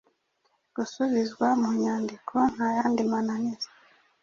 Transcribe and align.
gusubizwa 0.75 1.47
mu 1.61 1.69
nyandiko 1.81 2.35
nta 2.53 2.67
yandi 2.77 3.01
mananiza 3.11 3.69